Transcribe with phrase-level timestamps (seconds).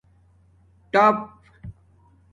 [0.93, 1.17] ٹآپ